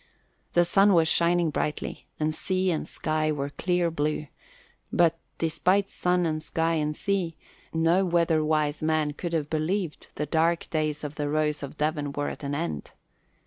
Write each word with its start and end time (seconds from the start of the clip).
The 0.53 0.65
sun 0.65 0.95
was 0.95 1.07
shining 1.07 1.51
brightly 1.51 2.07
and 2.19 2.33
sky 2.33 2.73
and 2.73 2.87
sea 2.87 3.31
were 3.31 3.45
a 3.45 3.49
clear 3.51 3.91
blue; 3.91 4.25
but 4.91 5.19
despite 5.37 5.91
sun 5.91 6.25
and 6.25 6.41
sky 6.41 6.73
and 6.73 6.95
sea 6.95 7.37
no 7.71 8.03
weatherwise 8.03 8.81
man 8.81 9.13
could 9.13 9.33
have 9.33 9.47
believed 9.51 10.07
the 10.15 10.25
dark 10.25 10.67
days 10.71 11.03
of 11.03 11.17
the 11.17 11.29
Rose 11.29 11.61
of 11.61 11.77
Devon 11.77 12.13
were 12.13 12.29
at 12.29 12.43
an 12.43 12.55
end. 12.55 12.89